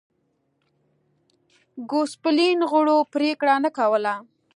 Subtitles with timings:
[0.03, 0.03] د
[1.91, 4.13] ګوسپلین غړو پرېکړه نه کوله.